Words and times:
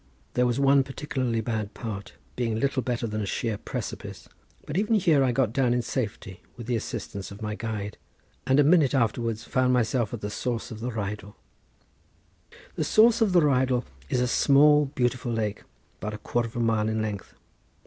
There 0.33 0.47
was 0.47 0.59
one 0.59 0.83
particularly 0.83 1.41
bad 1.41 1.75
part, 1.75 2.13
being 2.35 2.59
little 2.59 2.81
better 2.81 3.05
than 3.05 3.21
a 3.21 3.27
sheer 3.27 3.55
precipice; 3.55 4.27
but 4.65 4.75
even 4.75 4.95
here 4.95 5.23
I 5.23 5.31
got 5.31 5.53
down 5.53 5.75
in 5.75 5.83
safety 5.83 6.41
with 6.57 6.65
the 6.65 6.75
assistance 6.75 7.29
of 7.29 7.43
my 7.43 7.53
guide, 7.53 7.99
and 8.47 8.59
a 8.59 8.63
minute 8.63 8.95
afterwards 8.95 9.43
found 9.43 9.73
myself 9.73 10.11
at 10.11 10.21
the 10.21 10.31
source 10.31 10.71
of 10.71 10.79
the 10.79 10.89
Rheidol. 10.89 11.35
The 12.73 12.83
source 12.83 13.21
of 13.21 13.31
the 13.31 13.41
Rheidol 13.41 13.85
is 14.09 14.21
a 14.21 14.27
small, 14.27 14.85
beautiful 14.85 15.31
lake, 15.33 15.61
about 15.99 16.15
a 16.15 16.17
quarter 16.17 16.47
of 16.47 16.55
a 16.55 16.59
mile 16.61 16.89
in 16.89 16.99
length. 16.99 17.35